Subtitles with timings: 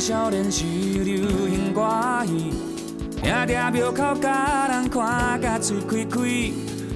[0.00, 1.82] 少年时流行歌
[2.24, 2.52] 戏，
[3.20, 6.20] 听听庙口甲人看甲嘴开开。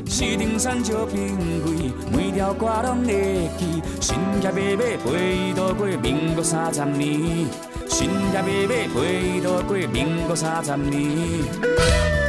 [0.06, 3.82] 四顶山石平贵，每条歌拢会记。
[4.00, 7.46] 新野马马陪伊度过民国三十年，
[7.88, 12.21] 新野马马陪伊度过民国三十年。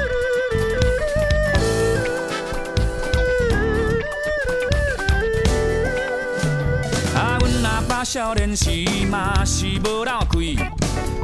[8.03, 8.69] 少年时
[9.09, 10.37] 嘛是无老开。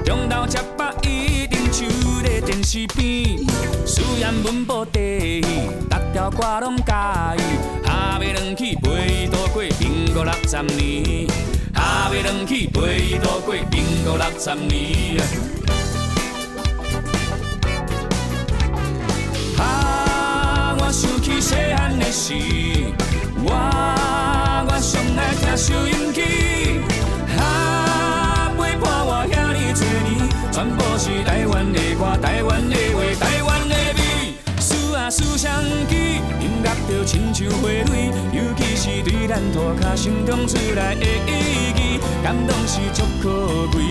[0.06, 1.86] 中昼食饱一定守
[2.24, 3.38] 在电视边，
[3.86, 7.38] 虽然文报第一，逐条歌拢喜欢。
[7.84, 11.28] 下尾两起陪伊度过民国六十年，
[11.76, 15.22] 下尾两起陪伊度过民国六十年。
[19.58, 22.34] 啊，我想起细汉的时，
[23.44, 23.52] 我
[24.66, 26.69] 我上爱听收音机。
[30.60, 34.34] 全部是台湾的歌，台湾的话，台湾的美。
[34.60, 43.82] 思啊思相机，音乐就亲像花蕊，尤其是对咱涂骹心中出来的意义，感动是足可贵，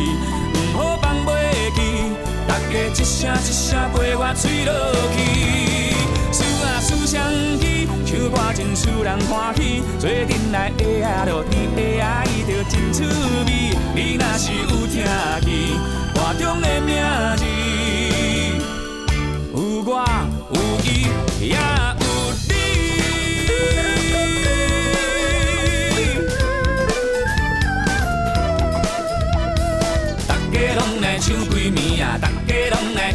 [0.53, 2.13] 不好放袂记。
[2.47, 4.71] 大家一声一声陪我吹落
[5.17, 5.97] 去，
[6.31, 13.05] 思啊思相机，唱歌真使人欢喜，做阵来会啊落甜的爱就真趣
[13.47, 13.58] 味。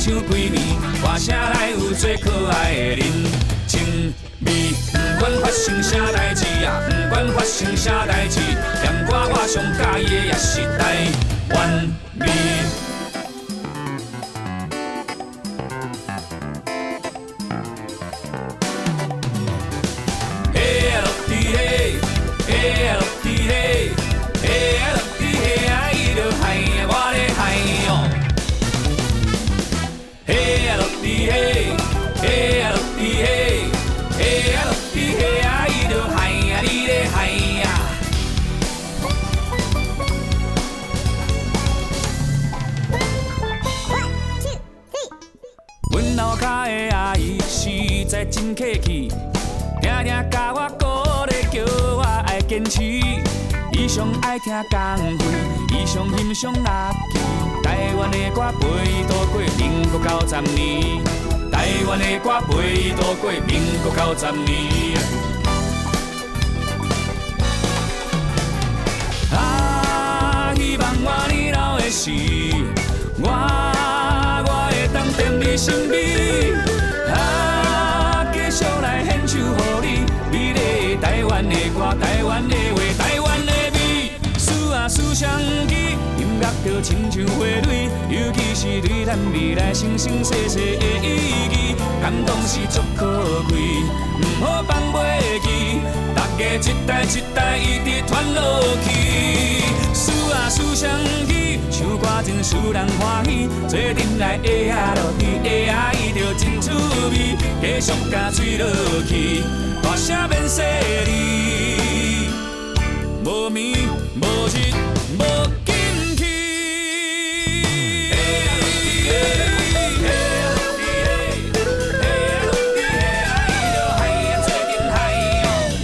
[0.03, 3.07] 家拢来唱几暝，歌声来有最可爱的人
[3.67, 4.13] 情
[4.45, 4.73] 味。
[4.91, 8.39] 不管发生啥代志啊，不管发生啥代志，
[8.81, 11.07] 连我我上喜的也是台
[11.55, 11.87] 湾
[12.19, 12.82] 味。
[48.53, 49.09] 客气，
[49.81, 50.85] 定定甲我鼓
[51.25, 51.63] 励，叫
[51.95, 52.83] 我爱坚持。
[53.71, 55.25] 伊上爱听港会，
[55.69, 57.19] 伊上欣赏乐器。
[57.63, 61.03] 台湾的歌陪伊度过民国九十年，
[61.51, 64.97] 台湾的歌陪伊度过民国九十年。
[69.35, 72.11] 啊，希望我年老的时，
[73.17, 73.27] 我
[74.45, 76.53] 我会当踮你身边，
[78.53, 79.41] 啊，继续来献唱予
[79.81, 91.07] 你，美丽的台湾的歌，台湾的话，台湾的美，思啊思相机，音乐就亲像花蕊，尤其是对咱未来生生世世的意
[91.49, 93.57] 义，感动是足可贵，
[94.21, 95.81] 不好放袂记，
[96.13, 98.87] 大家一代一代一直传落去。
[99.93, 100.89] 思啊思相
[101.27, 106.02] 机，唱歌真使人欢喜，做阵来会啊落地，会啊伊
[107.09, 108.65] 味，继续甲吹落
[109.07, 109.43] 去，
[109.81, 110.61] 大声免细
[111.05, 112.29] 你，
[113.25, 113.77] 无眠
[114.15, 114.73] 无日
[115.17, 115.21] 无
[115.65, 115.73] 禁
[116.15, 116.21] 去。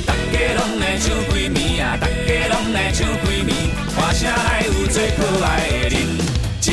[0.06, 3.52] 大家拢来唱几暝啊，大家拢来唱几暝，
[3.96, 5.48] 歌声来有最可爱
[5.90, 5.98] 的人
[6.62, 6.68] 情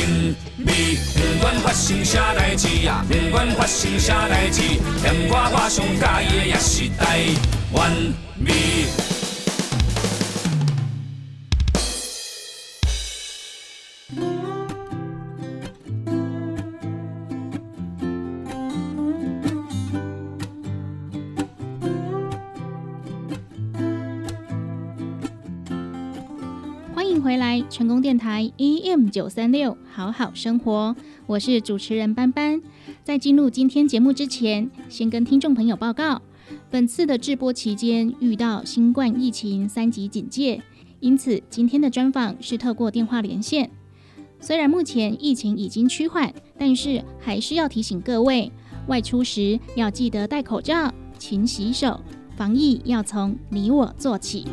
[0.65, 1.16] 味。
[1.37, 4.63] 不管发生啥代志啊，不管发生啥代志，
[5.03, 7.27] 念歌我上喜欢的也是台
[7.73, 7.91] 湾
[8.43, 8.87] 味。
[26.95, 30.95] 欢迎回来，成功电台 AM 九三六，好好生活，
[31.27, 32.61] 我是主持人班班。
[33.03, 36.21] 在进入今天节目之前，先跟听众朋友报告，
[36.71, 40.61] 本次的直播期间遇到新冠疫情三级警戒，
[41.01, 43.69] 因此今天的专访是透过电话连线。
[44.39, 48.49] 虽然目前疫情已经趋缓，但是还是要提醒各位，
[48.87, 51.99] 外出时要记得戴口罩、勤洗手，
[52.37, 54.45] 防疫要从你我做起。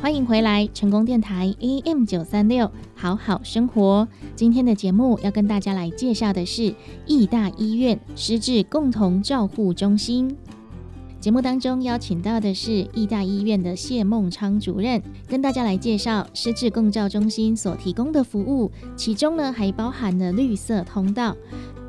[0.00, 4.06] 欢迎回来，成功电台 AM 九三六，好好生活。
[4.36, 6.72] 今天的节目要跟大家来介绍的是
[7.04, 10.36] 义大医院失智共同照护中心。
[11.18, 21.36] 节目当中邀请到的是义大医院的谢孟昌主任，跟大家来介绍失智共照中心所提供的服务，其中呢还包含了绿色通道。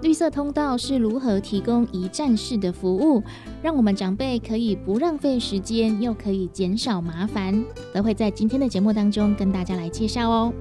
[0.01, 3.21] 绿色通道是如何提供一站式的服务，
[3.61, 7.63] 让我们长辈可以不浪费时间，又可以减少麻烦，
[7.93, 10.53] 都会在今天的节目当中跟大家来介绍哦。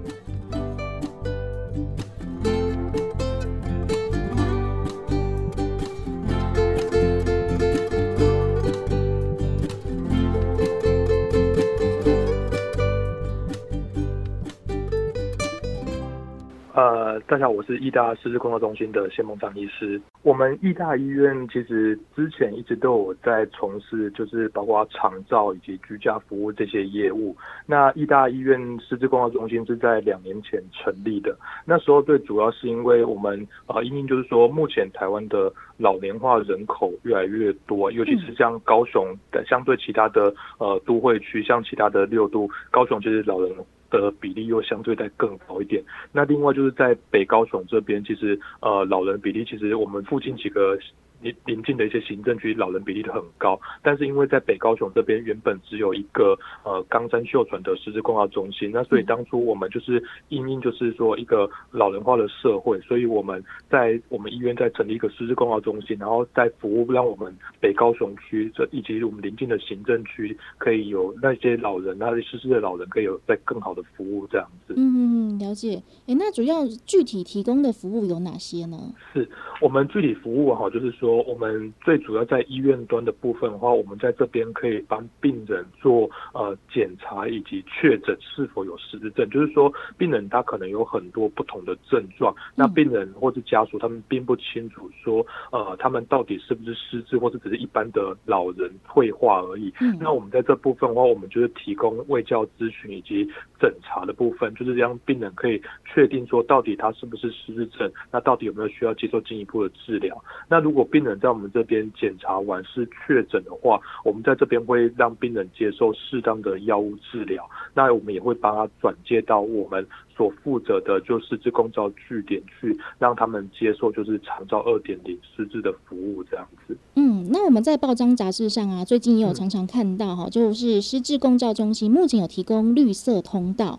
[17.26, 20.00] 大家好，我是义大失智工作中心的谢梦章医师。
[20.22, 27.34] 我们义大医院其实之前一直都有在从事，就是包括长照以及居家服务这些业务。
[27.66, 43.50] 那义大医院失智工作中心是在两年前成立的，那时候最主要是因为我们呃，因为就是说目前台湾的老年化人口越来越多，尤其是像高雄的相对其他的呃都会区，像其他的六都，高雄就是老人。
[43.90, 45.82] 的比例又相对在更高一点。
[46.12, 50.78] 那另外就是在北高雄这边，其实呃老人比例其实我们附近几个。
[51.20, 74.74] 邻邻近的一些行政区老人比例都很高，但是因为在北高雄这边原本只有一个呃冈山秀传的实质公告中心，那所以当初我们就是因应就是说一个老人化的社会，所以我们在我们医院在成立一个实质公告中心，然后在服务让我们北高雄区这以及我们邻近的行政区可以有那些老人那些失智的老人可以有在更好的服务这样子。
[74.76, 75.82] 嗯，了解。
[76.06, 78.76] 哎，那主要具体提供的服务有哪些呢？
[79.12, 79.28] 是
[79.60, 81.07] 我们具体服务哈，就是说。
[81.08, 86.02] 说我们最主要在医院端的部分的话，我们在这边可以帮病人做
[86.34, 89.26] 呃检查以及确诊是否有失智症。
[89.30, 99.72] 就是说，病人他可能有很多不同的症状，那病人或是家属他们并不清楚说呃他们到底是不是失智，或者只是一般的老人退化而已。
[99.98, 103.26] 那我们在这部分的话，我们就是提供卫教咨询以及
[103.58, 110.22] 诊查的部分，就是让病人可以确定说到底他是不是失智症，那到底有没有需要接受进一步的治疗？
[110.50, 117.48] 那如果病病人在我们这边检查完是确诊的话，我们在这边会让病人接受适当的药物治疗。
[117.72, 119.86] 那我们也会帮他转接到我们
[120.16, 126.76] 所负责的，就失智公照据点去，让他们接受就是长照二点零失智的服务这样子。
[126.96, 133.78] 嗯，那我们在报章杂志上啊，最近也有常常看到哈，就是失智公照中心目前有提供绿色通道。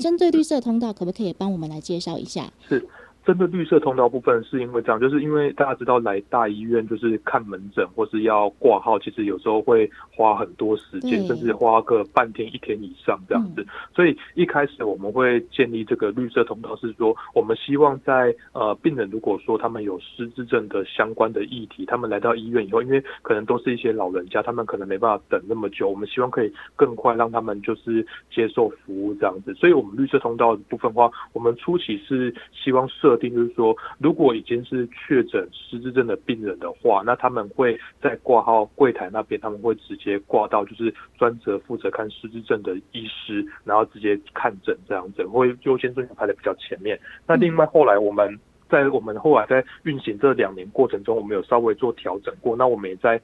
[0.00, 2.52] 针对绿色通道，可不可以帮我们来介绍一下？
[2.68, 2.86] 是。
[3.24, 13.64] 针对绿色通道部分，是因为这样，就是因为大家知道来大医院就是看门诊或是要挂号，其实有时候会花很多时间，甚至花个半天一天以上这样子。
[13.94, 29.52] 所以一开始我们会建立这个绿色通道，是说我们希望在呃病人如果说他们有失智症的相关的议题，他们来到医院以后，因为可能都是一些老人家，他们可能没办法等那么久，我们希望可以更快让他们就是接受服务这样子。
[29.54, 46.98] 所以我们绿色通道部分的话，我们初期是希望设定就是说，如果已经是确诊失智症的病人的话，那他们会在挂号柜台那边，他们会直接挂到就是专责负责看失智症的医师，然后直接看诊这样子，会优先顺序排的比较前面。
[47.26, 48.36] 那另外后来我们
[48.68, 53.20] 在我们后来在运行这两年过程中，我们有稍微做调整过，那我们也在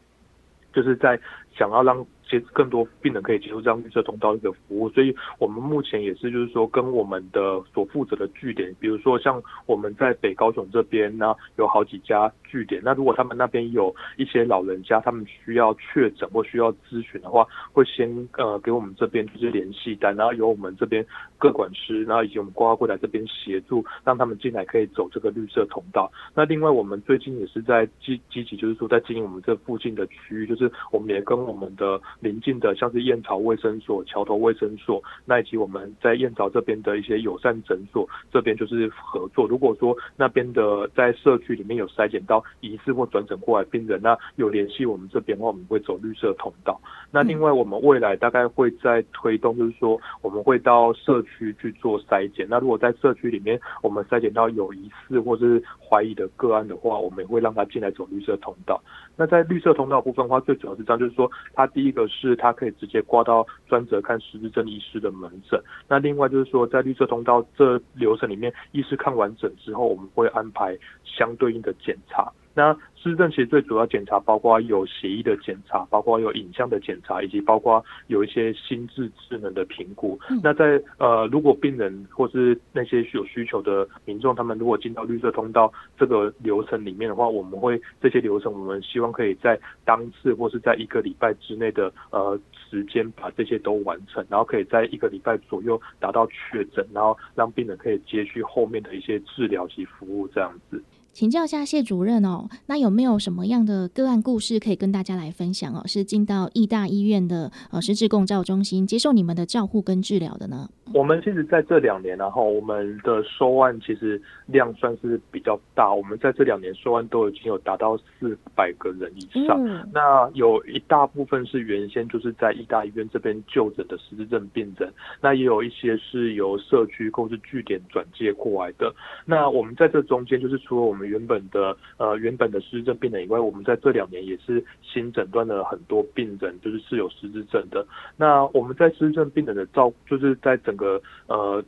[0.72, 1.18] 就是在
[1.56, 2.06] 想要让。
[2.28, 12.82] 接更多病人可以接受这样绿色通道一个服务，所以我们目前也是就是说跟我们的所负责的据点，比如说像我们在北高雄这边呢，有好几家据点。
[12.84, 21.06] 那如果他们那边有一些老人家，他们需要确诊或需要咨询的话，会先呃给我们这边就是联系单，然后由我们这边
[21.38, 26.10] 各管师，然后以及我们挂号柜台这边协助，让他们进来可以走这个绿色通道。
[26.34, 32.00] 那另外我们最近也是在积积极，就是说在经营我们这附近的区域，就是我们也跟我们的。
[32.20, 39.46] 临近的像是燕巢卫生所、桥头卫生所，那以及我们在燕巢这边的一些友善诊所，这边就是合作。
[39.46, 46.80] 如果说那边的在社区里面有筛检到疑似或转诊过来病人，那有联系我们这边的话，我们会走绿色通道。
[47.10, 52.46] 那另外我们未来大概会在推动，就是说我们会到社区去做筛检。
[52.48, 58.80] 那如果在社区里面我们筛检到有疑似或是怀疑的个案的话，我们也会让他进来走绿色通道。
[59.16, 62.06] 那在绿色通道部分的话，最主要是这样，就是说它第一个。
[62.08, 65.60] 是它可以直接挂到专责看失智症医师的门诊。
[65.86, 72.32] 那另外就是说，在绿色通道这流程里面，医师看完整之后，我们会安排相对应的检查。
[72.56, 80.18] 那失智症其实最主要检查包括有血液的检查，包括有影像的检查，以及包括有一些心智智能的评估。
[80.42, 100.82] 那在呃，如果病人或是那些有需求的民众，他们如果进到绿色通道这个流程里面的话，我们会这些流程，我们希望可以在当次或是在一个礼拜之内的呃时间把这些都完成，然后可以在一个礼拜左右达到确诊，然后让病人可以接续后面的一些治疗及服务这样子。
[101.16, 105.82] 请教一下谢主任哦，那有没有什么样的个案故事可以跟大家来分享哦？
[105.86, 110.68] 是进到义大医院的呃失智共照中心接受你们的照护跟治疗的呢？
[110.92, 115.92] 我们其实在这两年，然后我们的收案其实量算是比较大。
[115.92, 119.58] 我们在这两年收案都已经有达到四百个人以上。
[119.92, 124.92] 那有一大部分是原先就是在义大医院这边就诊的失智症病人，
[125.22, 128.94] 那也有一些是由社区或是据点转介过来的。
[129.24, 137.86] 那我们在这中间，就是除了我们原本的呃原本的失智症病人以外，我们在这两年也是新诊断了很多病人，就是是有失智症的。
[138.16, 141.62] 那我们在失智症病人的照，就是在整个呃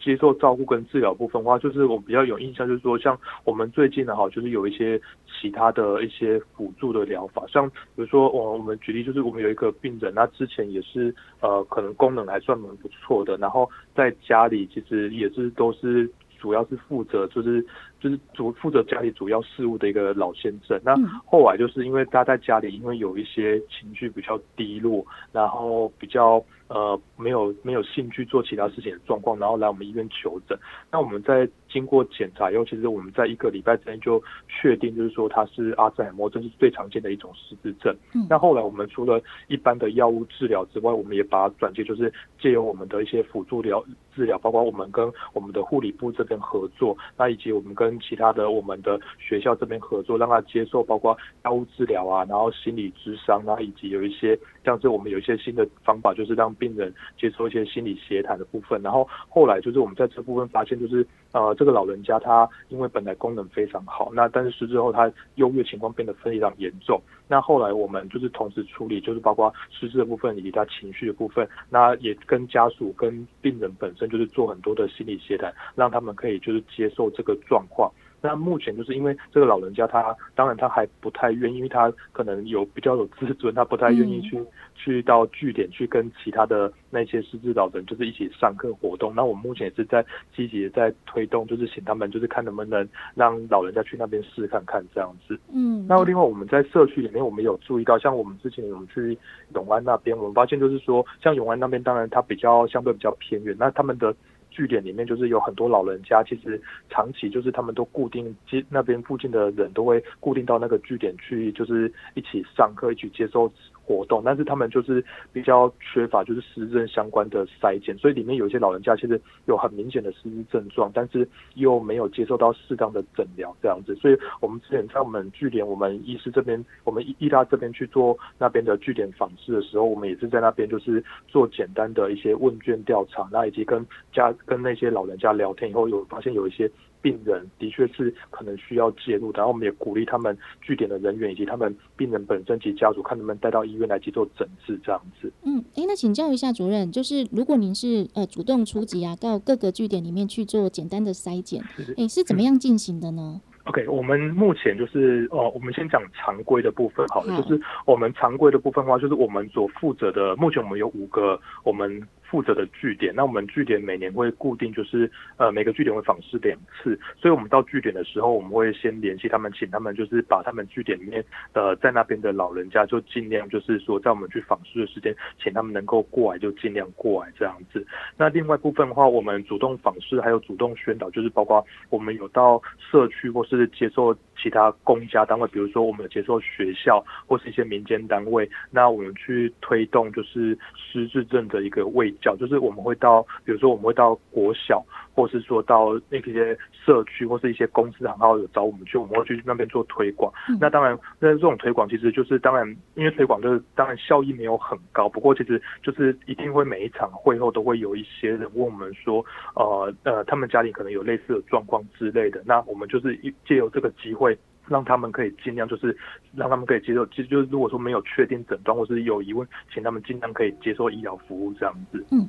[0.00, 16.10] 接受照顾跟治疗部分的话，就是我比较有印象，就是说像我们最近的哈，就是有一些其他的一些辅助的疗法，像比如说我我们举例，就是我们有一个病人，那之前也是呃可能功能还算蛮不错的，然后在家里其实也是都是。
[16.42, 17.64] 主要是负责就是
[18.02, 20.80] 就是主负责家里主要事务的一个老先生。
[20.84, 20.92] 那
[21.24, 30.58] 后来就是因为他在家里，因为有一些情绪比较低落，然后比较呃没有没有兴趣做其他事情的状况，然后来我们医院求诊。
[30.90, 37.94] 那我们在经过检查以后，其实我们在一个礼拜之内就确定，就是说他是阿兹海默症是最常见的一种失智症。
[38.28, 43.84] 那后来我们除了一般的药物治疗之外，我们也把它转接，就是借由我们的一些辅助疗。
[44.14, 58.80] 治疗包括我们跟我们的护理部这边合作，那以及我们跟其他的我们的学校这边合作，让他接受包括药物治疗啊，然后心理智商啊，以及有一些像是我们有一些新的方法，就是让病人接受一些心理协谈的部分。
[58.82, 67.00] 然后后来就是我们在这部分发现，就是呃这个老人家他因为本来功能非常好，那但是失智后他忧郁情况变得非常严重。
[67.28, 77.90] 那后来我们就是同时处理，就是包括失智的部分以及他情绪的部分，那也跟家属跟病人本身就是做很多的心理协谈，让他们可以就是接受这个状况。
[78.22, 84.42] 那目前就是因为这个老人家，他当然他还不太愿意，因为他可能有比较有自尊，他不太愿意去
[84.74, 89.12] 去到据点去跟其他的那些失智老人就是一起上课活动。
[89.14, 95.38] 那我们目前也是在积极的在推动，就是请他们就是看能不能让老人家去那边试看看这样子。
[95.52, 95.84] 嗯。
[95.88, 99.18] 那另外我们在社区里面，我们有注意到，像我们之前我们去
[99.54, 104.14] 永安那边，我们发现就是说，像永安那边，当然它比较相对比较偏远，那他们的。
[104.54, 113.50] 据点里面就是有很多老人家，其实长期就是他们都固定接那边附近的人都会固定到那个据点去，就是一起上课，一起接受。
[113.84, 123.94] 活动，但是他们就是比较缺乏就是失智相关的筛检，所以里面有一些老人家其实有很明显的失智症状，但是又没有接受到适当的诊疗这样子。
[123.96, 136.70] 所以我们之前在我们据点，我们医师这边，我们医医大这边去做那边的据点访视的时候，我们也是在那边就是做简单的一些问卷调查，那以及跟家跟那些老人家聊天以后，有发现有一些。
[137.02, 145.30] 病人的确是可能需要介入，然后我们也鼓励他们据点的人员以及他们病人本身及家属，看能不能带到医院来接受诊治这样子。
[145.42, 151.62] 嗯，哎，那请教一下主任，就是如果您是呃主动出击啊，到各个据点里面去做简单的筛检，
[151.98, 162.00] 哎，是怎么样进行的呢？OK，我们目前就是哦，我们先讲常规的部分好了，就是我们常规的部分的话，就是我们所负责的，目前我们有五个我们。
[162.32, 177.86] 负责的据点，那我们据点每年会固定，就是呃每个据点会访视两次，所以我们到据点的时候，我们会先联系他们，请他们就是把他们据点里面呃在那边的老人家，就尽量就是说在我们去访视的时间，请他们能够过来就尽量过来这样子。
[178.16, 200.32] 那另外部分的话，我们主动访视还有主动宣导，就是包括我们有到社区或是接受其他公家单位，比如说我们有接受学校或是一些民间单位，那我们去推动就是失智症的一个卫教就是我们会到，比如说我们会到国小，或是说到那些社区或是一些公司行号有找我们去，我们会去那边做推广。
[200.60, 209.24] 那当然，那这种推广其实就是当然，因为推广就是当然效益没有很高，不过其实就是一定会每一场会后都会有一些人问我们说，
[209.54, 214.31] 呃呃，他们家里可能有类似的状况之类的，那我们就是借由这个机会。
[214.72, 215.96] 让他们可以尽量就是
[216.34, 222.04] 让他们可以接受，其实就是如果说没有确定诊断或是有疑问，请他们尽量可以接受医疗服务这样子。
[222.10, 222.26] 嗯。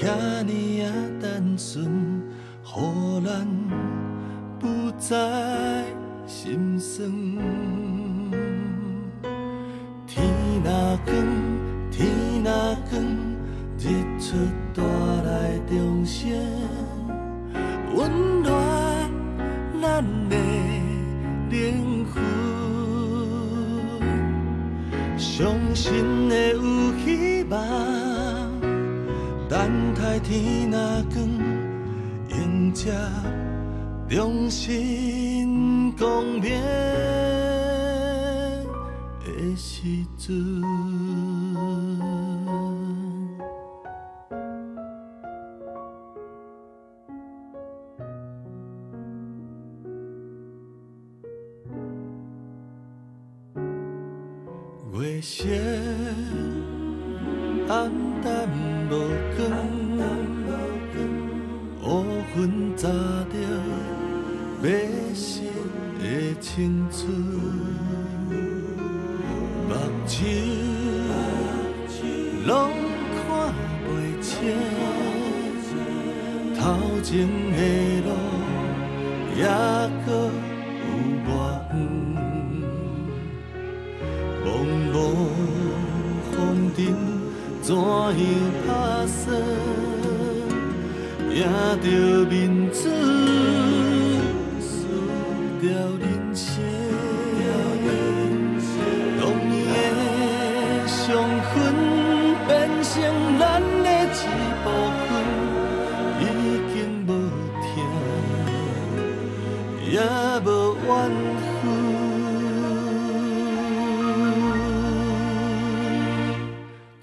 [0.00, 0.06] 遐
[0.44, 0.86] 呢啊
[1.20, 2.22] 单纯，
[2.62, 2.70] 予
[3.26, 3.44] 咱
[4.60, 5.84] 不再
[6.24, 7.10] 心酸。
[10.06, 10.24] 天
[10.62, 10.70] 若
[11.04, 11.12] 光，
[11.90, 12.06] 天
[12.44, 12.52] 若
[12.88, 13.02] 光，
[13.76, 13.82] 日
[14.20, 14.36] 出
[14.72, 14.84] 带
[15.24, 16.30] 来掌声，
[17.96, 17.98] 温
[18.44, 18.52] 暖
[19.82, 19.84] 咱
[20.28, 20.36] 的
[21.50, 22.22] 灵魂，
[25.18, 26.62] 伤心的有
[27.04, 27.87] 希望。
[30.28, 31.26] 天那光，
[32.28, 32.92] 用这
[34.10, 37.07] 忠心光明。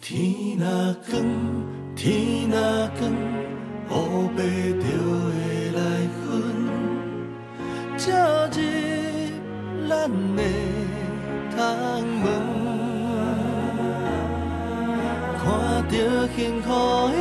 [0.02, 1.14] 天那更，
[1.96, 2.56] 天那
[3.00, 3.02] 更，
[3.88, 4.92] 呼白着的
[5.76, 5.80] 来
[6.22, 6.24] 分，
[7.98, 8.04] 今
[8.52, 8.56] 日
[9.90, 9.92] 咱
[10.36, 10.40] 的
[11.56, 11.58] 窗
[12.22, 12.24] 门，
[15.40, 15.44] 看
[15.84, 15.92] 到
[16.36, 16.68] 天福
[17.10, 17.14] 的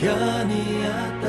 [0.00, 0.06] 云，
[1.20, 1.26] 单。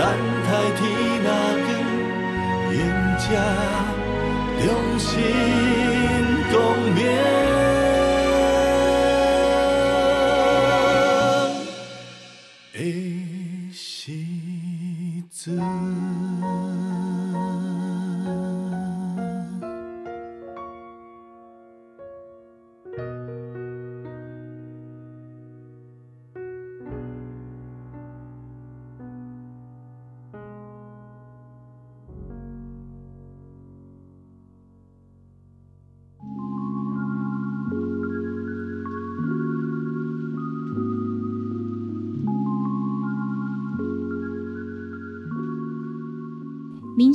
[0.00, 0.80] 等待天
[1.22, 1.28] 那
[1.66, 1.68] 个
[2.72, 2.80] 赢
[3.18, 3.28] 家，
[4.64, 5.89] 用心。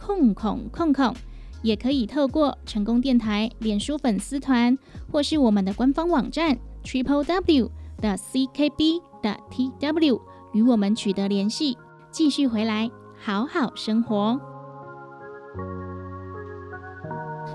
[0.00, 1.14] 控控控控，
[1.62, 4.78] 也可以透过成功电台脸书粉丝团，
[5.10, 10.20] 或是我们的官方网站 triple w 的 ckb 的 tw
[10.52, 11.76] 与我们取得联系。
[12.10, 12.90] 继续回来，
[13.22, 14.57] 好好生活。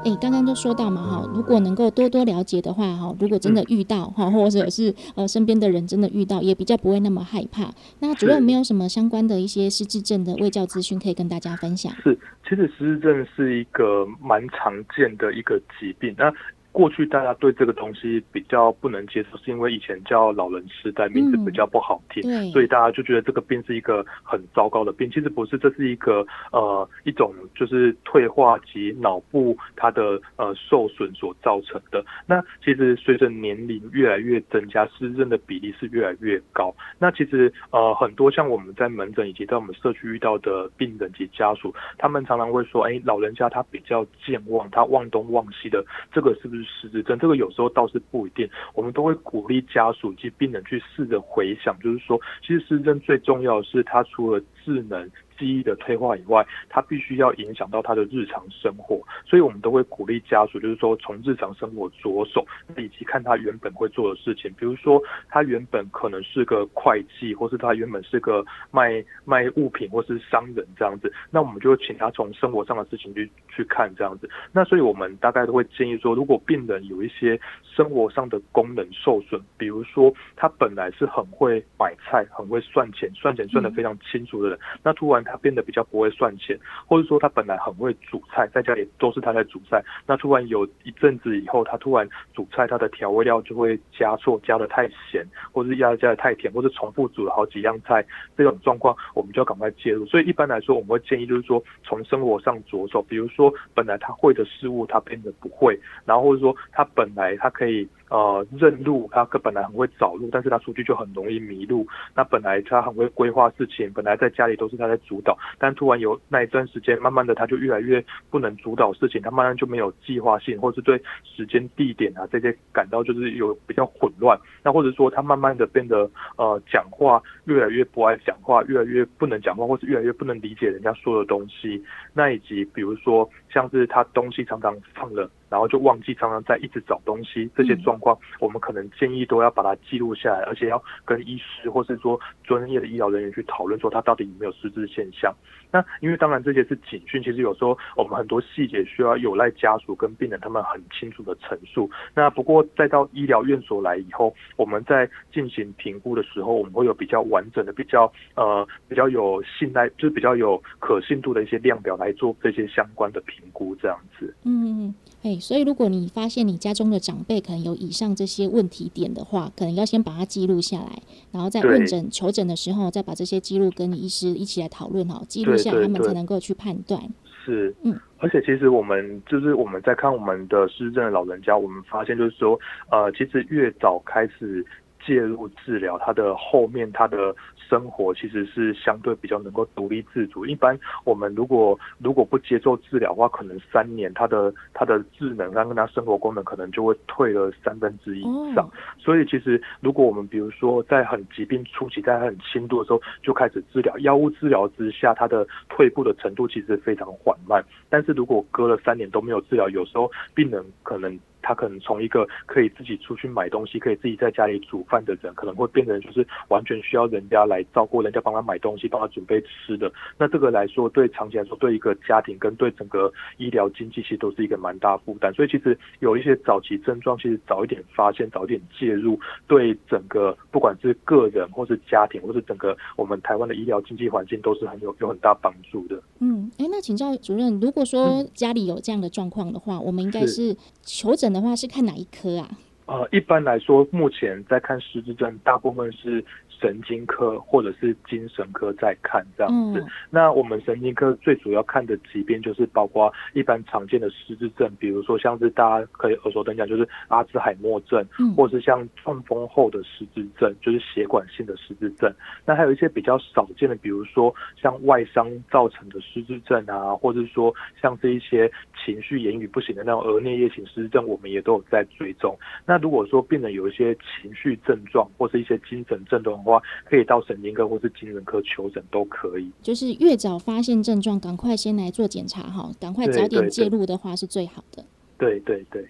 [0.05, 7.71] 哎，刚刚都说到嘛，哈，如果能够多多了解的话，哈，如果真的遇到哈，或者是呃身边的人真的遇到，也比较不会那么害怕。
[7.99, 11.93] 那主任没有什么相关的一些失智症的卫教资讯可以跟大家分享？
[12.03, 16.13] 是，其实失智症是一个蛮常见的一个疾病。
[16.17, 16.29] 那
[16.73, 25.07] 过去大家对这个东西比较不能接受，是因为以前叫老人痴呆，名字比较不好听，所以大家就觉得这个病是一个很糟糕的病。
[25.11, 32.03] 其实不是，这是一个呃一种就是退化及脑部它的呃受损所造成的。
[32.25, 36.73] 那其实随着年龄越来越增加，失智症的比例是越来越高。
[36.97, 46.62] 那其实呃很多像我们在门诊以及在我们社区遇到的病人及家属，他们常常会说，哎，老人家他比较健忘，他忘东忘西的，这个是不是？
[46.63, 55.09] 失智症这个有时候倒是不一定，我们都会鼓励家属及病人去试着回想，就是说，其实失智症最重要的是，它除了智能。
[55.37, 62.45] 记忆的退化以外，它必须要影响到他的日常生活，所以我们都会鼓励家属，就是说从日常生活着手，
[62.77, 64.51] 以及看他原本会做的事情。
[64.57, 74.29] 比如说，他原本可能是个会计，或是他原本是个卖卖物品或是商人这样子，那我们就请他从生活上的事情去去看这样子。
[74.51, 86.57] 那所以我们大概都会建议说，如果病人有一些生活上的功能受损，比如说他本来是很会买菜、很会算钱、算钱算得非常清楚的人，那突然他变得比较不会算钱，
[86.87, 98.05] 或者说他本来很会煮菜，在家里都是他在煮菜，那突然有一阵子以后，他突然煮菜，他的调味料就会加错，加的太咸，或是加加的太甜，或是重复煮了好几样菜，
[98.37, 100.05] 这种状况我们就要赶快介入。
[100.05, 107.87] 所以一般来说，我们会建议就是说，从生活上着手，比如说本来他会的事物，他变得不会，然后或者说他本来他可以。
[108.13, 111.83] 呃，认路，他本来很会找路，但是他出去就很容易迷路。
[112.15, 124.39] 那本来他很会规划事情，本来在家里都是他在主导，但突然有那一段时间，慢慢的他就越来越不能主导事情，他慢慢就没有计划性，或是对时间、地点啊这些感到就是有比较混乱。
[124.63, 131.83] 那或者说他慢慢的变得呃讲话越来越不爱讲话，越来越不能讲话，或是越来越不能理解人家说的东西。
[132.13, 135.27] 那以及比如说像是他东西常常放了。
[135.53, 145.31] 然后就忘记，常常在一直找东西，这些状况我们可能建议都要把它记录下来，而且要跟医师或是说专业的医疗人员去讨论，说他到底有没有失智现象。
[145.73, 151.89] 那因为当然这些是警讯，其实有时候我们很多细节需要有赖家属跟病人他们很清楚的陈述。
[152.13, 164.33] 那不过再到医疗院所来以后，我们在进行评估的时候，我们会有比较完整的、比较呃比较有信赖，就是比较有可信度的一些量表来做这些相关的评估，这样子。
[164.43, 164.93] 嗯。
[165.23, 176.99] 哎，所以如果你发现你家中的长辈可能有以上这些问题点的话，可能要先把它记录下来，然后在问诊求诊的时候，再把这些记录跟你医师一起来讨论哈，记录下来他们才能够去判断。
[177.45, 184.65] 是，嗯，而且其实我们就是我们在看我们的失智症的老人家，我们发现就是说，呃，其实越早开始。
[185.05, 190.45] 介入治疗，他的后面他的生活其实是相对比较能够独立自主。
[190.45, 198.69] 一般我们如果如果不接受治疗的话，可能三年他的他的智能，他跟他生活功能可能就会退了三分之一以上。
[198.97, 207.63] 所以其实如果我们比如说在很疾病初期，在很轻度的时候就开始治疗，药物治疗之下，他的退步的程度其实非常缓慢。
[207.89, 211.19] 但是如果隔了三年都没有治疗，有时候病人可能。
[211.43, 219.91] 他可能从一个可以自己出去买东西、可以自己在家里煮饭的人，可能会变成就是完全需要人家来照顾、人家帮他买东西、帮他准备吃的。
[220.17, 225.33] 那这个来说，对长期来说，对一个家庭跟对整个医疗经济，其实都是一个蛮大负担。
[225.33, 236.01] 所以，其实有一些早期症状，其实早一点发现、早一点介入，对整个不管是个人或是家庭，或是整个我们台湾的医疗经济环境，都是很有有很大帮助的。
[236.19, 242.57] 嗯，哎，那请教主任，如果说家里有这样的状况的话，我们应该是求诊的话是看哪一颗啊？
[242.85, 246.23] 呃，一般来说，目前在看失智症，大部分是。
[246.61, 258.05] 神经科或者是精神科在看这样子，那我们神经科最主要看的疾病就是包括一般常见的失智症，比如说像是大家可以耳熟能详就是阿兹海默症，
[258.37, 262.09] 或是像中风后的失智症，就是血管性的失智症。
[262.45, 268.49] 那还有一些比较少见的，比如说像外伤造成的失智症啊，或者说像这一些
[268.85, 272.37] 情绪言语不行的那种额颞叶型失智症，我们也都有在追踪。
[272.65, 284.85] 那如果说病人有一些情绪症状或是一些精神症状的话，可以到神经科或是精神科求诊都可以，就是越早发现症状，赶快先来做检查哈，赶快早点介入的话是最好的。
[285.17, 285.85] 对对对。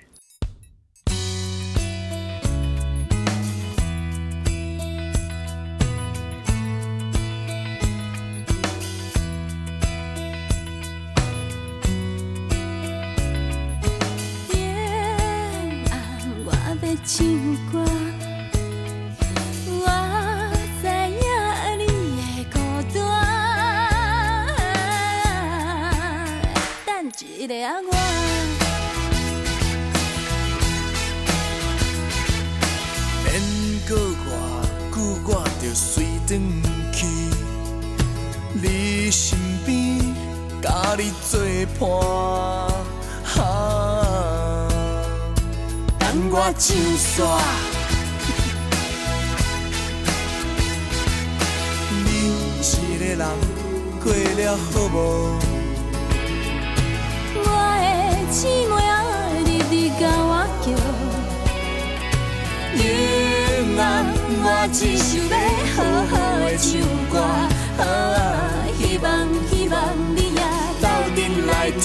[17.06, 17.28] 唱
[17.70, 17.84] 歌，
[19.68, 19.88] 我
[20.82, 21.26] 知影
[21.78, 21.82] 你
[22.22, 22.56] 的孤
[22.94, 22.98] 单。
[26.86, 26.90] 等
[27.20, 27.70] 一个阿，
[33.26, 33.28] 免
[33.86, 34.32] 搁外
[34.90, 34.96] 搁，
[35.28, 35.30] 我
[35.62, 35.84] 就随
[36.26, 36.32] 转
[36.94, 37.06] 去
[38.54, 39.70] 你身边，
[40.62, 41.38] 甲你做
[41.78, 42.93] 伴。
[46.14, 46.22] 上
[46.96, 47.26] 山，
[52.06, 52.08] 你
[52.62, 52.64] 一
[53.00, 53.24] 个人
[54.04, 54.62] 过了好
[54.94, 54.96] 无？
[57.36, 57.48] 我
[57.82, 57.84] 的
[58.30, 58.72] 姊妹
[59.44, 60.66] 日日甲我叫，
[62.78, 62.80] 今
[63.76, 63.82] 晚
[64.46, 65.36] 我只想要
[65.74, 65.76] 好
[66.12, 66.70] 好的唱
[67.10, 67.14] 歌，
[68.78, 69.04] 希望
[69.50, 69.74] 希望
[70.16, 70.40] 你也
[70.80, 71.84] 斗阵来听，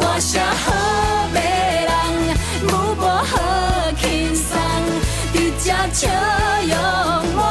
[0.00, 0.66] 歌声好
[5.92, 6.74] 笑容
[7.36, 7.42] 我，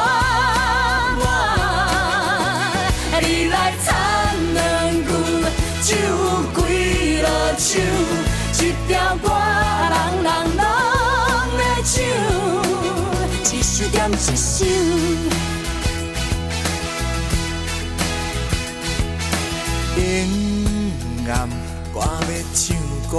[3.22, 3.88] 你来唱
[4.54, 4.58] 两
[5.04, 5.10] 句，
[5.84, 5.88] 唱
[6.54, 6.58] 几
[7.22, 7.68] 落唱，
[8.60, 9.26] 一条歌
[9.90, 10.62] 人人拢
[11.58, 11.94] 会唱，
[13.52, 14.66] 一首点一首，
[19.98, 20.00] 阴
[21.30, 21.30] 暗
[21.94, 22.06] 我要
[22.54, 22.66] 唱
[23.10, 23.16] 歌。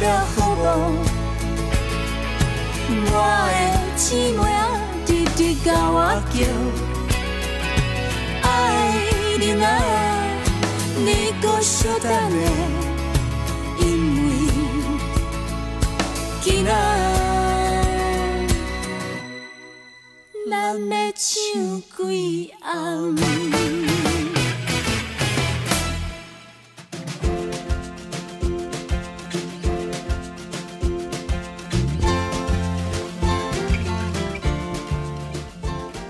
[0.00, 0.96] 的好梦。
[3.12, 3.14] 我
[3.52, 3.54] 的
[3.96, 4.60] 姊妹啊，
[5.04, 5.96] 直直甲我
[6.32, 6.38] 叫，
[8.48, 8.48] 爱
[9.38, 9.66] 人啊，
[10.96, 11.06] 你
[11.42, 12.18] 搁晓得下，
[13.78, 13.84] 因
[14.16, 14.28] 为
[16.42, 16.70] 今仔
[20.50, 20.52] 咱
[20.88, 23.69] 要唱归暗。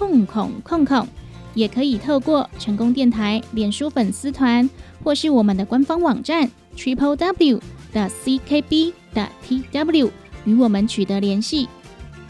[0.00, 1.06] 空空空空，
[1.52, 4.68] 也可以透过成功电台脸书粉丝团
[5.04, 7.60] 或是我们的官方网站 triple w
[7.92, 10.10] 的 ckb 的 tw
[10.46, 11.68] 与我们取得联系。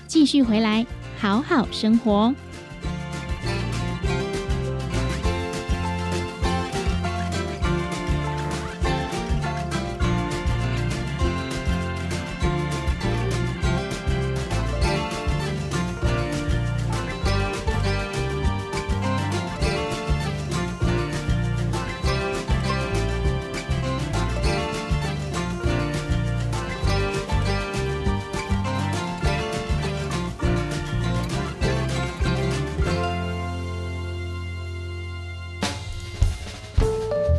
[0.08, 0.84] 继续回来，
[1.16, 2.34] 好好生活。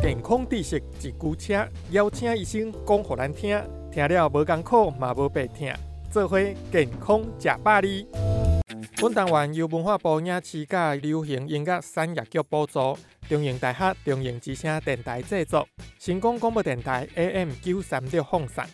[0.02, 3.56] 健康知识一句车，邀请医生讲互咱听，
[3.92, 5.72] 听了无艰苦嘛无白听，
[6.10, 6.40] 做伙
[6.72, 8.08] 健康食百里。
[9.00, 12.98] 本单元由文化部影视甲流行音乐产业局补助，
[13.28, 15.68] 中影大学中影之声电台制作，
[16.00, 18.64] 成功广播电台 AM 九三六放送。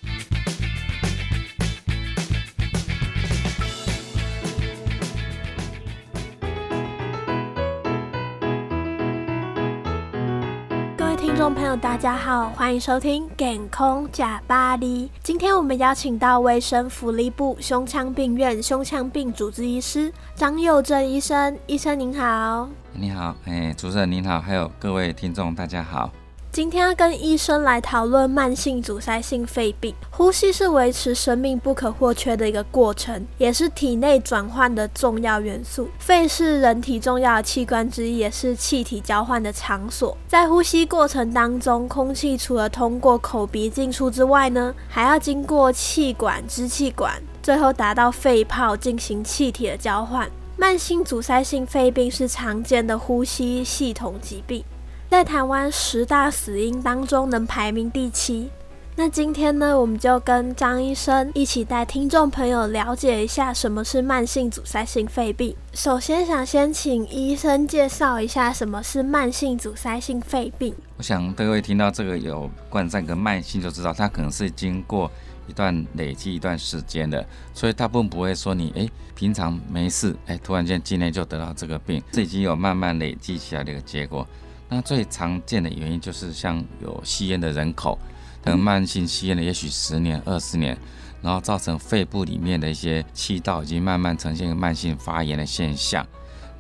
[11.48, 15.06] 众朋友，大家好，欢迎收听《健康假巴黎》。
[15.22, 22.68] 今天我们邀请到卫生福利部胸腔病院胸腔病主治医师张佑正医生，医生您好。
[22.92, 26.10] 你好，哎，主持人您好，还有各位听众大家好。
[26.50, 29.94] 今天要跟医生来讨论慢性阻塞性肺病。
[30.10, 35.88] 呼吸是维持生命不可或缺的一个过程，也是体内转换的重要元素。
[35.98, 40.16] 肺是人体重要的器官之一，也是气体交换的场所。
[40.26, 50.28] 在呼吸过程当中，空气除了通过口鼻进出之外呢，还要经过气管、支气管，最后达到肺泡进行气体的交换。
[50.56, 54.64] 慢性阻塞性肺病是常见的呼吸系统疾病。
[55.10, 58.50] 在台湾十大死因当中，能排名第七。
[58.94, 65.56] 那今天呢，我们就跟张医生一起带听众朋友了解一下什么是慢性阻塞性肺病。
[65.72, 70.74] 首先，想先请医生介绍一下什么是慢性阻塞性肺病。
[70.98, 75.10] 我想各位听到这个有冠状”跟慢性，就知道它可能是经过
[75.46, 84.26] 一段累积一段时间的，所以大部分不会说你诶平常没事，诶突然间今天就得到这个病，这已经有慢慢累积起来的一个结果。
[84.68, 87.98] 那最常见的原因就是像有吸烟的人口，
[88.42, 90.76] 等慢性吸烟的，也许十年、二十年，
[91.22, 96.06] 然后造成肺部里面的一些气道已经慢慢呈现一个慢性发炎的现象。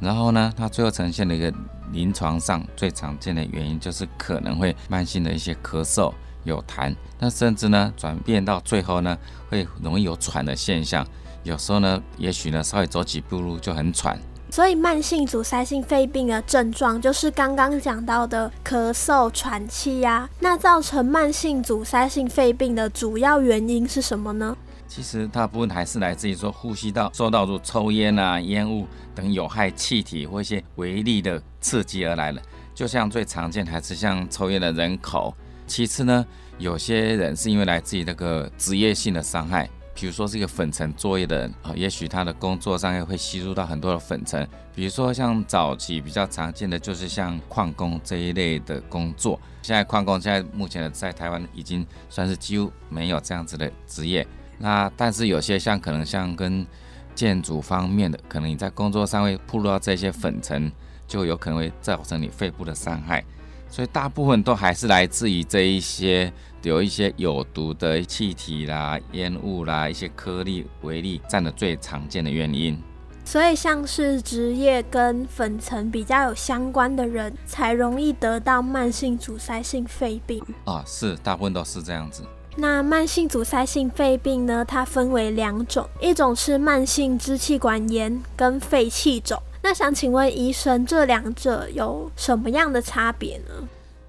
[0.00, 1.52] 然后呢，它最后呈现的一个
[1.92, 6.12] 临床上最常见的原因就是可能会慢性的一些咳嗽、
[6.44, 9.18] 有痰，那甚至呢转变到最后呢
[9.50, 11.06] 会容易有喘的现象。
[11.42, 14.18] 有时候呢，也许呢稍微走几步路就很喘。
[14.50, 20.28] 所以，慢性阻塞性肺病的症状就是刚刚讲到的咳嗽、喘气呀。
[20.40, 24.56] 那造成慢性阻塞性肺病的主要原因是什么呢？
[24.88, 32.40] 其实大部分还是来自于说呼吸道受到如抽烟啊、烟雾等有害气体或一些微粒的刺激而来的。
[32.74, 35.34] 就像最常见还是像抽烟的人口。
[35.66, 36.24] 其次呢，
[36.56, 39.68] 有些人是因为来自于那个职业性的伤害。
[40.00, 44.48] 比如说是一个粉尘作业的人啊，也许他的工作上也会吸入到很多的粉尘。
[44.72, 49.40] 比如说像早期比较常见的就是像矿工这一类的工作。
[49.60, 54.24] 现在矿工现在目前的在台湾已经算是几乎没有这样子的职业。
[54.56, 56.64] 那但是有些像可能像跟
[57.12, 60.70] 建筑方面的，可能你在工作上会暴露到这些粉尘，
[61.08, 63.24] 就有可能会造成你肺部的伤害。
[63.68, 66.32] 所以大部分都还是来自于这一些
[66.62, 72.78] 有一些有毒的气体啦、烟雾啦、一些颗粒、微粒占了最常见的原因。
[73.24, 80.82] 所以，像是职业跟粉尘比较有相关的人，才容易得到慢性阻塞性肺病啊。
[80.86, 82.22] 是，大部分都是这样子。
[82.56, 84.64] 那慢性阻塞性肺病呢？
[84.64, 89.40] 它分为两种，一种是慢性支气管炎跟肺气肿。
[89.62, 93.68] 那想请问医生，这两者有什么样的差别呢？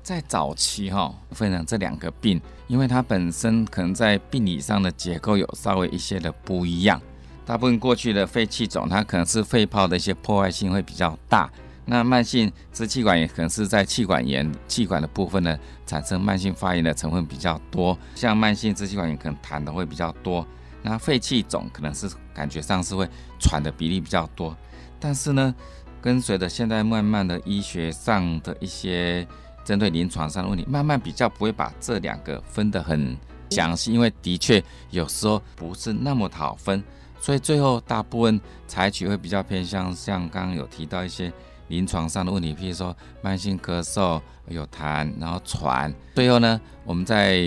[0.09, 6.99] 在早期哈，分享这两个病，因为它本身可能在病理上的结构有稍微一些的不一样，
[7.45, 11.47] 大部分过去的肺气肿，它可能是肺泡的一些破坏性会比较大。
[11.85, 15.55] 那慢性支气管炎可能是在气管炎、气管的部分呢，
[15.85, 17.95] 产生慢性发炎的成分比较多。
[18.15, 20.43] 像慢性支气管炎可能痰的会比较多。
[20.81, 23.07] 那肺气肿可能是感觉上是会
[23.39, 24.57] 喘的比例比较多。
[24.99, 25.53] 但是呢，
[26.01, 29.27] 跟随着现在慢慢的医学上的一些
[29.69, 33.15] 针对临床上的问题，慢慢比较不会把这两个分得很
[33.51, 36.83] 详细，因为的确有时候不是那么好分。
[37.21, 41.31] 所以最后大部分采取会比较偏向像刚刚有提到一些。
[41.67, 45.93] 临床上的问题，譬如说慢性咳嗽、有痰，然后喘。
[46.15, 47.37] 最后呢，我们在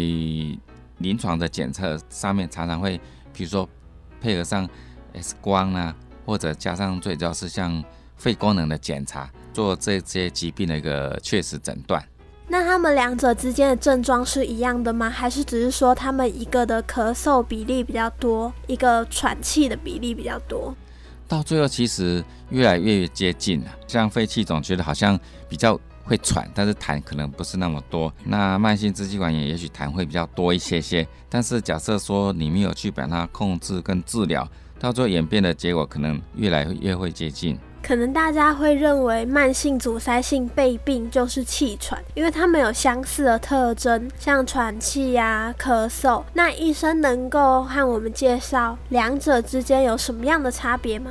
[0.99, 2.97] 临床的检测上面常常会，
[3.35, 3.69] 譬如说
[4.21, 4.69] 配合上
[5.13, 5.93] X 光啊，
[6.25, 7.83] 或者加上最主要是像
[8.17, 12.01] 肺功能的检查，做这些疾病的一个确实诊断。
[12.49, 15.09] 那他们两者之间的症状是一样的吗？
[15.09, 20.75] 还是只是说他们一个的咳嗽比例比较多，一个喘气的比例比较多？
[21.27, 25.19] 到最后其实越来越接近了，像肺气肿觉得好像
[25.49, 28.13] 比较会喘，但是痰可能不是那么多。
[28.25, 34.47] 那慢性支气管炎也许痰会比较多一些些，但是假设说你没有去把它控制跟治疗，
[34.79, 37.59] 到最后演变的结果可能越来越会接近。
[37.83, 46.23] 可能大家会认为慢性阻塞性肺病就是气喘，因为它们有相似的特征，像喘气呀、咳嗽。
[46.33, 51.11] 那医生能够和我们介绍两者之间有什么样的差别吗？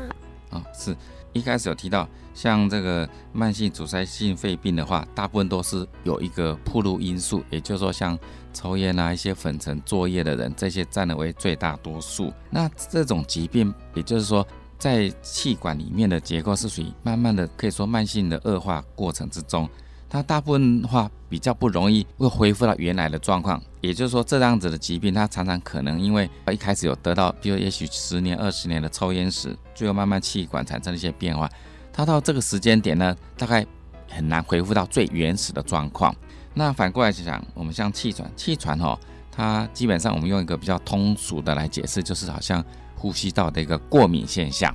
[0.51, 0.95] 哦，是
[1.33, 8.17] 一开始有提到，像这个慢性阻塞性肺病的话，大部分都是有一个铺路因素，也就是说像
[8.53, 12.31] 抽烟啊、一些粉尘作业的人，这些占了为最大多数。
[12.49, 14.47] 那这种疾病，也就是说。
[14.81, 19.69] 在气管里面的结构是属于慢慢的，可以说慢性的恶化过程之中，
[20.09, 23.61] 它大部分的话比较不容易会恢复到原来的状况。
[23.79, 31.47] 也就是说，这样子的疾病，它常常可能因为一开始有得到，比如也许十年、二十年的抽烟史，最后慢慢气管产生一些变化，
[31.93, 33.63] 它到这个时间点呢，大概
[34.09, 36.15] 很难恢复到最原始的状况。
[36.55, 38.97] 那反过来讲，我们像气喘，气喘哦，
[39.31, 42.63] 它基本上我们用一个比较通俗的来解释，就是好像。
[42.93, 44.71] 呼吸道的一个过敏现象，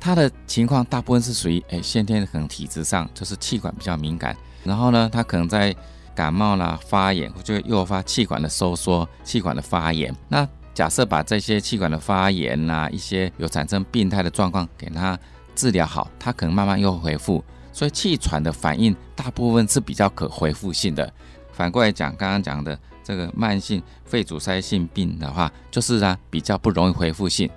[0.00, 5.72] 它的情况大部分是属于哎先天可能体质上就是气管比较敏感，然后呢，它可能在
[6.12, 10.12] 感冒啦、发炎，就会诱发气管的收缩、气管的发炎。
[10.26, 10.44] 那
[10.74, 15.16] 假设把这些气管的发炎呐、一些有产生病态的状况给它
[15.54, 17.44] 治疗好，它可能慢慢又恢复。
[17.72, 21.08] 所以气喘的反应大部分是比较可恢复性的。
[21.52, 27.48] 反过来讲，刚刚讲的这个慢性肺阻塞性病的话，就是啊比较不容易恢复性。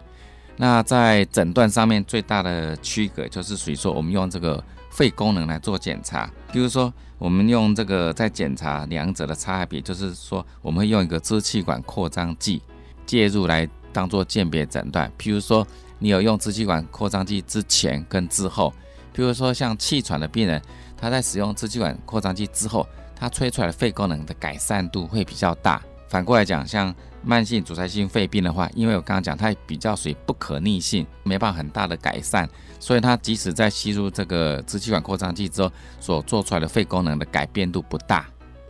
[0.56, 6.32] 那在诊断上面最大的区隔就是属于说，我们用这个肺功能来做检查。
[6.52, 12.62] 比如说，我们用这个在检查两者的差别，就是说，我们会用一个支气管扩张剂
[13.06, 15.12] 介入来当做鉴别诊断。
[15.18, 15.66] 譬如说，
[15.98, 18.72] 你有用支气管扩张剂之前跟之后，
[19.12, 20.62] 比如说像气喘的病人，
[20.96, 22.88] 他在使用支气管扩张剂之后，
[23.24, 25.82] 他吹出来的肺功能的改善度会比较大。
[26.10, 32.50] 反过来讲，像慢性阻塞性肺病的话，因为我刚刚讲它比较属于不可逆性，没办法很大的改善，
[32.82, 35.72] 所以它即使在吸入这个支气管扩张剂之后，
[36.02, 38.26] 所做出来的肺功能的改变度不大。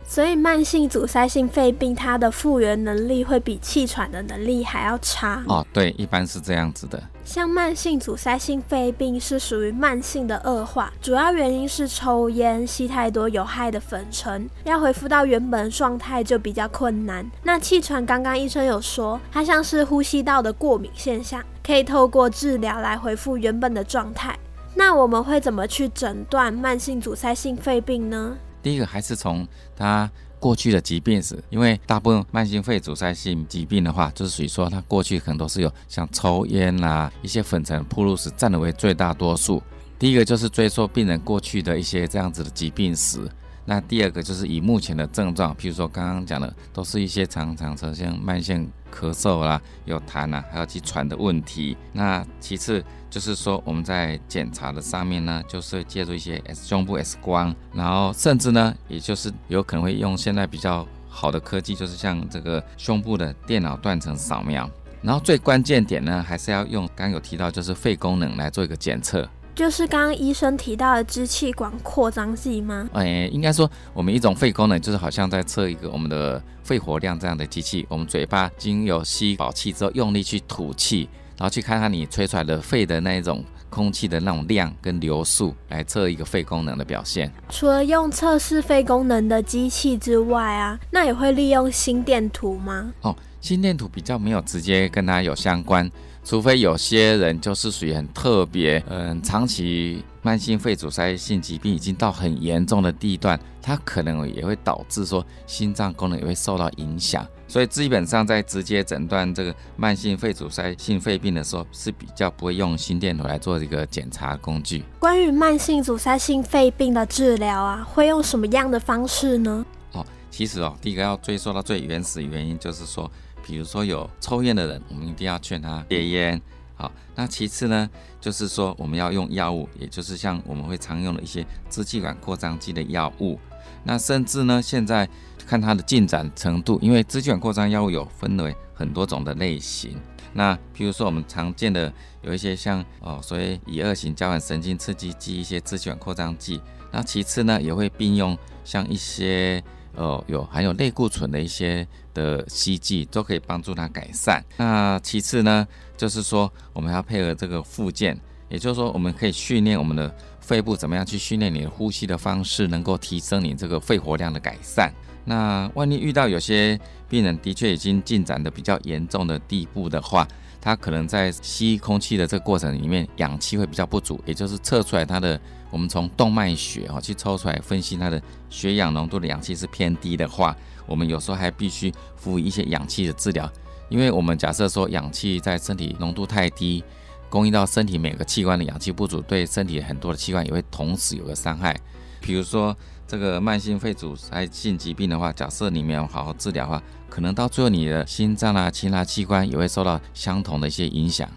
[0.06, 5.42] 所以慢性阻塞性肺病，它的复原能力会比气喘的能力还要差。
[5.48, 7.02] 哦，对，一般是这样子的。
[7.24, 17.28] 像慢性阻塞性肺病是属于慢性的恶化，主要原因是抽烟、吸太多有害的粉尘，要恢复到原本状态就比较困难。
[17.42, 24.38] 那气喘，刚刚医生有说，它像是呼吸道的过敏现象，可以透过治疗来恢复原本的状态。
[24.74, 28.36] 那我们会怎么去诊断慢性阻塞性肺病呢？
[28.62, 29.46] 第一个还是从
[29.76, 39.62] 它过去的疾病史，因为大部分慢性肺阻塞性疾病的话，就是属于说它过去可能都是有像抽烟啊、一些粉尘铺路时占的为最大多数。
[39.98, 43.20] 第一个就是追溯病人过去的一些这样子的疾病史。
[43.64, 51.76] 那第二个就是以目前的症状，譬如说刚刚讲的，都是一些常常出现慢性咳嗽啦、有痰啊，还有气喘的问题。
[51.92, 64.68] 那其次就是说我们在检查的上面呢，就是借助一些胸部 X 光，然后甚至呢，也就是有可能会用现在比较好的科技，就是像这个胸部的电脑断层扫描。
[65.00, 69.28] 然后最关键点呢，还是要用刚有提到就是肺功能来做一个检测。
[69.54, 72.88] 就是刚刚医生提到的支气管扩张剂吗？
[72.92, 77.86] 哎，应该说我们一种肺功能，就是好像在测一个我们的肺活量这样的机器。
[77.88, 87.32] 我们嘴巴经由吸饱气之后，用力去吐气，然后去看看你吹出来的肺的那一种空气的那种量跟流速，来测一个肺功能的表现。
[87.48, 92.92] 除了用测试肺功能的机器之外啊，那也会利用心电图吗？
[93.02, 93.14] 哦。
[93.40, 95.86] 心电图比较没有直接跟它有相关，
[96.24, 107.26] 除非有些人就是属于很特别，嗯，长期慢性肺阻塞性疾病已经到很严重的地段，它可能也会导致说心脏功能也会受到影响。
[107.46, 114.82] 所以基本上在直接诊断这个慢性肺阻塞性肺病的时候，是比较不会用心电图来做一个检查工具。
[114.98, 119.64] 关于慢性阻塞性肺病的治疗啊，会用什么样的方式呢？
[119.92, 123.10] 哦，其实哦，第一个要追溯到最原始原因，就是说。
[123.46, 126.40] 比如说有抽烟的人，我们一定要劝他戒烟。
[126.74, 127.88] 好，那其次呢，
[128.20, 133.38] 就是说我们要用药物，也就是像我们会常用的一些支气管扩张剂的药物。
[133.84, 135.08] 那甚至呢，现在
[135.46, 140.00] 看它的进展程度，因为支气管扩张药物有分为很多种的类型。
[140.32, 141.92] 那比如说我们常见的
[142.24, 146.60] 有一些像哦，所谓乙二型交感神经刺激剂一些支气管扩张剂。
[146.90, 149.62] 那其次呢，也会并用像一些。
[149.96, 154.44] 呃，有含有类固醇的一些的吸剂都可以帮助它改善。
[154.56, 155.64] 那其次呢，
[155.96, 158.18] 就是说我们要配合这个附件，
[158.48, 164.92] 也就是说我们可以训练我们的肺部怎么样去训练你的呼吸的方式，能够提升你这个肺活量的改善。
[165.24, 166.76] 那万一遇到有些
[167.08, 170.26] 病人的确已经进展的比较严重的地步的话，
[170.64, 175.38] 它可能在吸空气的这个过程里面，氧气会比较不足，也就是测出来它的。
[175.70, 180.56] 我们从动脉血哈去抽出来分析它的血氧浓度的氧气是偏低的话，
[180.86, 183.50] 我们有时候还必须服一些氧气的治疗，
[183.88, 186.84] 因为我们假设说氧气在身体浓度太低，
[187.28, 191.76] 供应到身体每个器官的氧气不足，对身体很多的器官也会同时有个伤害。
[192.20, 192.74] 比如说
[193.06, 201.28] 这个慢性肺阻塞性疾病的话，假设你没有好好治疗的话，可能到最后你的心脏啊其他器官也会受到相同的一些影响。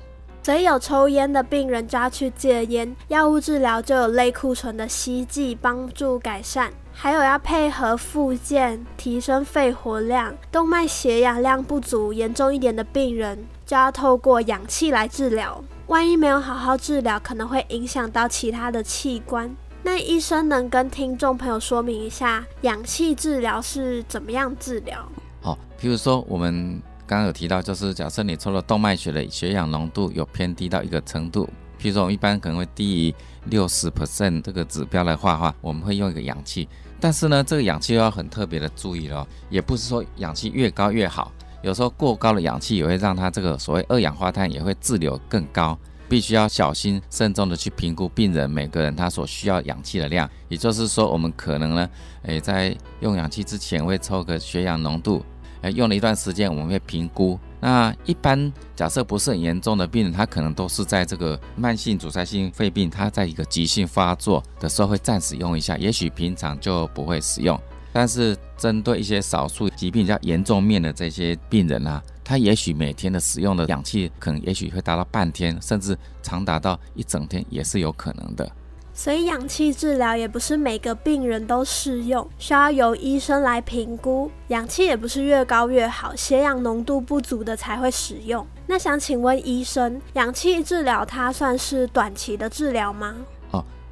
[0.43, 10.33] 所以有抽烟的病人就要去戒烟，药物治疗就有类固醇的吸剂帮助改善，还有要配合复健提升肺活量。
[10.49, 15.61] 动脉血氧量不足严重一点的病人就要透过氧气来治疗。
[15.87, 19.53] 万一没有好好治疗，可能会影响到其他的器官。
[19.89, 25.09] 那医生能跟听众朋友说明一下，氧气治疗是怎么样治疗？
[25.39, 26.81] 好，比如说我们。
[27.05, 31.45] 刚刚有提到，就是假设你抽了动脉血的血氧浓度有偏低到一个程度，
[31.79, 33.15] 譬如说我们一般可能会低于
[33.45, 36.67] 六十 percent 这个指标来画画，我们会用一个氧气。
[36.99, 41.31] 但是呢，这个氧气又要很特别的注意了，也不是说氧气越高越好，
[41.61, 45.79] 有时候过高的氧气也会让它这个所谓二氧化碳也会滞留更高，
[46.09, 50.29] 必须要小心慎重的去评估病人每个人他所需要氧气的量。
[50.49, 51.89] 也就是说，我们可能呢，
[52.23, 55.23] 诶，在用氧气之前会抽个血氧浓度。
[55.61, 57.37] 哎，用了一段时间，我们会评估。
[57.59, 67.59] 那一般假设不是很严重的病人，他可能都是在这个慢性阻塞性肺病，他在一个急性发作的时候会暂时用一下，也许平常就不会使用。
[67.99, 78.47] 但是针对一些少数疾病比较严重面的这些病人啊，他也许每天的使用的氧气可能也许会达到半天，甚至长达到一整天，也是有可能的。
[78.93, 84.29] 所以氧气治疗也不是每个病人都适用，需要由医生来评估。
[84.49, 88.45] 氧气也不是越高越好，血氧浓度不足的才会使用。
[88.67, 93.15] 那想请问医生，氧气治疗它算是短期的治疗吗？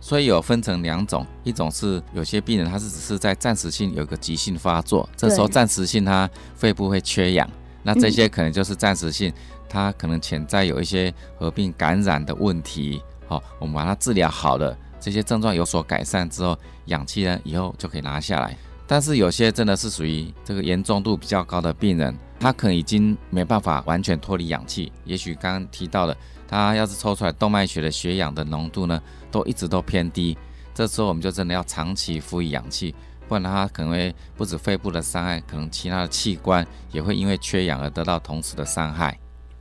[0.06, 7.50] 所以有分成两种，一种是有些病人他是只是在暂时性有个急性发作，这时候暂时性他肺部会缺氧，
[7.82, 9.34] 那这些可能就是暂时性，
[9.68, 13.02] 他可能潜在有一些合并感染的问题。
[13.28, 14.78] 好，我们把它治疗好了。
[15.00, 18.56] 这些症状有所改善之后，氧气呢以后就可以拿下来。
[18.86, 24.92] 但是有些真的是属于这个严重度比较高的病人，他可能已经没办法完全脱离氧气。
[25.04, 26.16] 也许刚刚提到的，
[26.48, 30.38] 他要是抽出来动脉血的血氧的浓度呢，都一直都偏低，
[30.74, 32.94] 这时候我们就真的要长期服以氧气，
[33.28, 39.18] 不然他可能会不止肺部的伤害，可能其他的器官也会因为缺氧而得到同时的伤害。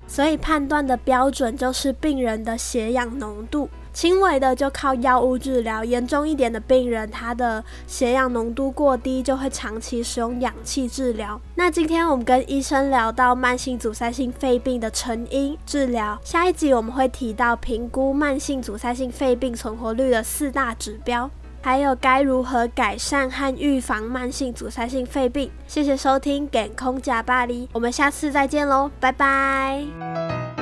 [0.06, 3.68] 所以判断的标准就是病人的血氧浓度。
[3.94, 11.40] 轻微的就靠药物治疗，严重一点的病人，他的血氧浓度过低，就会长期使用氧气治疗。
[11.54, 21.30] 那今天我们跟医生聊到慢性阻塞性肺病的成因、治疗，下一集我们会提到评估慢性阻塞性肺病存活率的四大指标，
[21.62, 25.48] 还有该如何改善和预防慢性阻塞性肺病。
[25.68, 30.53] 谢谢收听《健空假巴黎》，我们下次再见喽，拜拜。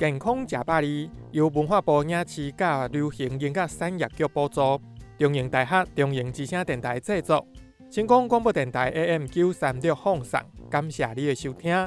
[0.00, 4.80] 健康食百里由文化部影视甲流行音乐产业局补助，
[5.18, 7.46] 中营大学中营之声电台制作，
[7.90, 10.40] 成功广播电台 AM 九三六放送，
[10.70, 11.86] 感谢你的收听。